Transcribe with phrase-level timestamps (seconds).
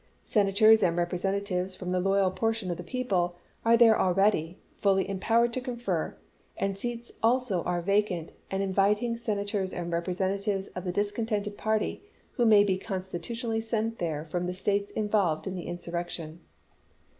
[0.23, 5.53] Senators and Representatives from the loyal portion of the people are there already, fully empowered
[5.53, 6.17] to confer;
[6.57, 12.01] and seats also are vacant, and inviting Senators and Representatives of the discontented party
[12.31, 16.39] who may be constitutionally sent there from the States involved in the insur rection.